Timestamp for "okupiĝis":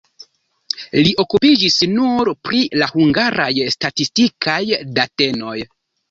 1.23-1.75